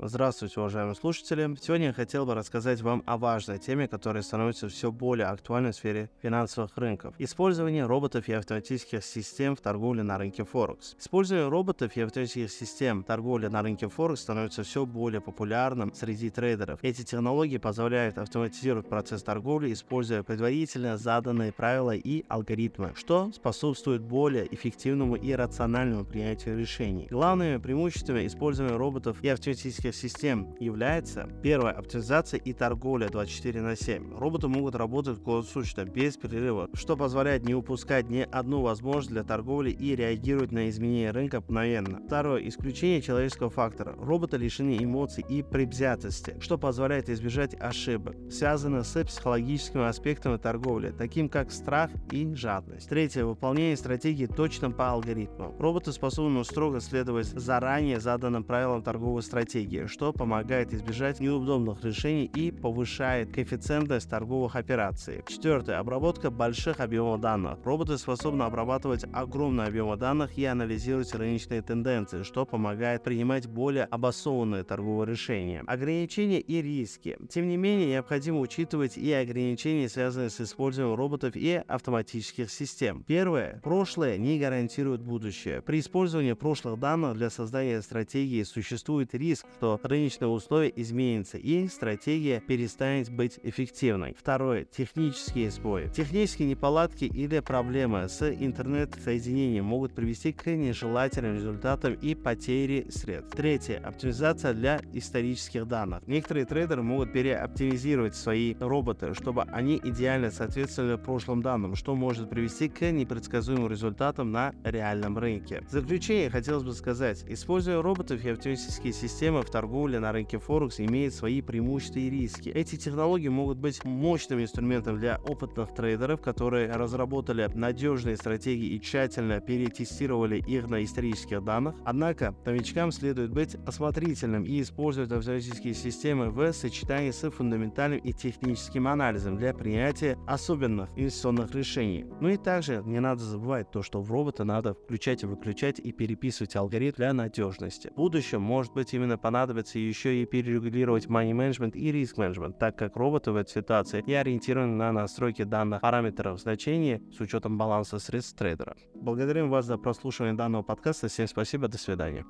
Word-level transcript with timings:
Здравствуйте, 0.00 0.60
уважаемые 0.60 0.94
слушатели! 0.94 1.56
Сегодня 1.60 1.86
я 1.88 1.92
хотел 1.92 2.24
бы 2.24 2.36
рассказать 2.36 2.80
вам 2.82 3.02
о 3.04 3.18
важной 3.18 3.58
теме, 3.58 3.88
которая 3.88 4.22
становится 4.22 4.68
все 4.68 4.92
более 4.92 5.26
актуальной 5.26 5.72
в 5.72 5.74
сфере 5.74 6.08
финансовых 6.22 6.76
рынков. 6.76 7.16
Использование 7.18 7.84
роботов 7.84 8.28
и 8.28 8.32
автоматических 8.32 9.02
систем 9.02 9.56
в 9.56 9.60
торговле 9.60 10.04
на 10.04 10.16
рынке 10.16 10.44
Форекс. 10.44 10.94
Использование 11.00 11.48
роботов 11.48 11.96
и 11.96 12.00
автоматических 12.00 12.48
систем 12.48 13.02
торговли 13.02 13.48
на 13.48 13.60
рынке 13.60 13.88
Форекс 13.88 14.20
становится 14.20 14.62
все 14.62 14.86
более 14.86 15.20
популярным 15.20 15.92
среди 15.92 16.30
трейдеров. 16.30 16.78
Эти 16.82 17.02
технологии 17.02 17.58
позволяют 17.58 18.18
автоматизировать 18.18 18.88
процесс 18.88 19.24
торговли, 19.24 19.72
используя 19.72 20.22
предварительно 20.22 20.96
заданные 20.96 21.50
правила 21.50 21.96
и 21.96 22.24
алгоритмы, 22.28 22.92
что 22.94 23.32
способствует 23.34 24.02
более 24.02 24.46
эффективному 24.54 25.16
и 25.16 25.32
рациональному 25.32 26.04
принятию 26.04 26.56
решений. 26.56 27.08
Главными 27.10 27.56
преимуществами 27.56 28.28
использования 28.28 28.76
роботов 28.76 29.16
и 29.22 29.28
автоматических 29.28 29.87
автоматических 29.88 29.94
систем 29.94 30.54
является 30.58 31.28
первое 31.42 31.72
оптимизация 31.72 32.38
и 32.38 32.52
торговля 32.52 33.08
24 33.08 33.60
на 33.60 33.76
7. 33.76 34.16
Роботы 34.18 34.48
могут 34.48 34.74
работать 34.74 35.16
круглосуточно 35.16 35.84
без 35.84 36.16
перерыва, 36.16 36.68
что 36.74 36.96
позволяет 36.96 37.44
не 37.44 37.54
упускать 37.54 38.08
ни 38.08 38.26
одну 38.30 38.62
возможность 38.62 39.10
для 39.10 39.24
торговли 39.24 39.70
и 39.70 39.96
реагировать 39.96 40.52
на 40.52 40.68
изменения 40.68 41.10
рынка 41.10 41.40
мгновенно. 41.40 42.00
Второе 42.06 42.46
исключение 42.48 43.02
человеческого 43.02 43.50
фактора. 43.50 43.94
Роботы 43.98 44.36
лишены 44.36 44.78
эмоций 44.80 45.24
и 45.28 45.42
предвзятости, 45.42 46.36
что 46.40 46.58
позволяет 46.58 47.08
избежать 47.08 47.54
ошибок, 47.60 48.16
связанных 48.30 48.86
с 48.86 49.04
психологическими 49.04 49.86
аспектами 49.86 50.36
торговли, 50.36 50.92
таким 50.96 51.28
как 51.28 51.50
страх 51.50 51.90
и 52.10 52.32
жадность. 52.34 52.88
Третье 52.88 53.24
выполнение 53.24 53.76
стратегии 53.76 54.26
точно 54.26 54.70
по 54.70 54.90
алгоритму. 54.90 55.54
Роботы 55.58 55.92
способны 55.92 56.44
строго 56.44 56.80
следовать 56.80 57.26
заранее 57.26 58.00
заданным 58.00 58.44
правилам 58.44 58.82
торговой 58.82 59.22
стратегии 59.22 59.77
стратегии, 59.78 59.86
что 59.86 60.12
помогает 60.12 60.72
избежать 60.72 61.20
неудобных 61.20 61.84
решений 61.84 62.30
и 62.34 62.50
повышает 62.50 63.32
коэффициентность 63.32 64.08
торговых 64.08 64.56
операций. 64.56 65.22
Четвертое. 65.26 65.78
Обработка 65.78 66.30
больших 66.30 66.80
объемов 66.80 67.20
данных. 67.20 67.58
Роботы 67.64 67.98
способны 67.98 68.42
обрабатывать 68.42 69.04
огромные 69.12 69.68
объемы 69.68 69.96
данных 69.96 70.38
и 70.38 70.44
анализировать 70.44 71.14
рыночные 71.14 71.62
тенденции, 71.62 72.22
что 72.22 72.44
помогает 72.44 73.02
принимать 73.04 73.46
более 73.46 73.84
обоснованные 73.84 74.64
торговые 74.64 75.10
решения. 75.10 75.62
Ограничения 75.66 76.40
и 76.40 76.62
риски. 76.62 77.16
Тем 77.28 77.48
не 77.48 77.56
менее, 77.56 77.88
необходимо 77.88 78.40
учитывать 78.40 78.96
и 78.96 79.12
ограничения, 79.12 79.88
связанные 79.88 80.30
с 80.30 80.40
использованием 80.40 80.96
роботов 80.96 81.32
и 81.34 81.62
автоматических 81.68 82.50
систем. 82.50 83.04
Первое. 83.06 83.60
Прошлое 83.62 84.18
не 84.18 84.38
гарантирует 84.38 85.02
будущее. 85.02 85.62
При 85.62 85.80
использовании 85.80 86.32
прошлых 86.32 86.78
данных 86.78 87.16
для 87.16 87.30
создания 87.30 87.82
стратегии 87.82 88.42
существует 88.42 89.14
риск, 89.14 89.46
что 89.58 89.67
что 89.68 89.80
рыночные 89.82 90.28
условия 90.28 90.72
изменятся 90.74 91.36
и 91.36 91.68
стратегия 91.68 92.40
перестанет 92.40 93.10
быть 93.10 93.38
эффективной. 93.42 94.14
Второе. 94.18 94.64
Технические 94.64 95.50
сбои. 95.50 95.90
Технические 95.94 96.48
неполадки 96.48 97.04
или 97.04 97.40
проблемы 97.40 98.08
с 98.08 98.22
интернет-соединением 98.22 99.66
могут 99.66 99.94
привести 99.94 100.32
к 100.32 100.46
нежелательным 100.46 101.34
результатам 101.34 101.94
и 101.94 102.14
потере 102.14 102.90
средств. 102.90 103.36
Третье. 103.36 103.78
Оптимизация 103.84 104.54
для 104.54 104.80
исторических 104.92 105.66
данных. 105.66 106.06
Некоторые 106.06 106.46
трейдеры 106.46 106.82
могут 106.82 107.12
переоптимизировать 107.12 108.14
свои 108.14 108.54
роботы, 108.58 109.12
чтобы 109.14 109.42
они 109.42 109.80
идеально 109.84 110.30
соответствовали 110.30 110.96
прошлым 110.96 111.42
данным, 111.42 111.74
что 111.74 111.94
может 111.94 112.30
привести 112.30 112.68
к 112.68 112.90
непредсказуемым 112.90 113.70
результатам 113.70 114.32
на 114.32 114.54
реальном 114.64 115.18
рынке. 115.18 115.62
В 115.68 115.72
заключение 115.72 116.30
хотелось 116.30 116.64
бы 116.64 116.72
сказать, 116.72 117.24
используя 117.28 117.82
роботов 117.82 118.24
и 118.24 118.30
автоматические 118.30 118.92
системы 118.92 119.42
в 119.42 119.50
торговля 119.58 119.98
на 119.98 120.12
рынке 120.12 120.38
Форекс 120.38 120.78
имеет 120.78 121.12
свои 121.12 121.42
преимущества 121.42 121.98
и 121.98 122.08
риски. 122.08 122.48
Эти 122.50 122.76
технологии 122.76 123.26
могут 123.26 123.58
быть 123.58 123.84
мощным 123.84 124.40
инструментом 124.40 124.98
для 124.98 125.18
опытных 125.26 125.74
трейдеров, 125.74 126.20
которые 126.20 126.70
разработали 126.70 127.50
надежные 127.52 128.16
стратегии 128.16 128.76
и 128.76 128.80
тщательно 128.80 129.40
перетестировали 129.40 130.36
их 130.46 130.70
на 130.70 130.84
исторических 130.84 131.42
данных. 131.42 131.74
Однако 131.84 132.36
новичкам 132.46 132.92
следует 132.92 133.32
быть 133.32 133.56
осмотрительным 133.66 134.44
и 134.44 134.62
использовать 134.62 135.10
автоматические 135.10 135.74
системы 135.74 136.30
в 136.30 136.52
сочетании 136.52 137.10
с 137.10 137.28
фундаментальным 137.28 137.98
и 137.98 138.12
техническим 138.12 138.86
анализом 138.86 139.38
для 139.38 139.52
принятия 139.54 140.16
особенных 140.28 140.88
инвестиционных 140.94 141.52
решений. 141.52 142.06
Ну 142.20 142.28
и 142.28 142.36
также 142.36 142.80
не 142.86 143.00
надо 143.00 143.24
забывать 143.24 143.72
то, 143.72 143.82
что 143.82 144.00
в 144.00 144.12
робота 144.12 144.44
надо 144.44 144.74
включать 144.74 145.24
и 145.24 145.26
выключать 145.26 145.80
и 145.80 145.90
переписывать 145.90 146.54
алгоритм 146.54 146.98
для 146.98 147.12
надежности. 147.12 147.88
В 147.88 147.96
будущем 147.96 148.40
может 148.40 148.72
быть 148.72 148.94
именно 148.94 149.18
понадобится 149.18 149.47
понадобится 149.48 149.78
еще 149.78 150.22
и 150.22 150.26
перерегулировать 150.26 151.06
money 151.06 151.32
management 151.32 151.72
и 151.72 151.90
риск 151.90 152.18
management, 152.18 152.58
так 152.58 152.76
как 152.76 152.96
роботы 152.96 153.32
в 153.32 153.36
этой 153.36 153.50
ситуации 153.50 154.04
не 154.06 154.14
ориентированы 154.14 154.74
на 154.74 154.92
настройки 154.92 155.44
данных 155.44 155.80
параметров 155.80 156.38
значений 156.38 157.00
с 157.16 157.20
учетом 157.20 157.56
баланса 157.56 157.98
средств 157.98 158.36
трейдера. 158.36 158.76
Благодарим 158.94 159.48
вас 159.48 159.64
за 159.64 159.78
прослушивание 159.78 160.34
данного 160.34 160.62
подкаста. 160.62 161.08
Всем 161.08 161.26
спасибо, 161.26 161.68
до 161.68 161.78
свидания. 161.78 162.26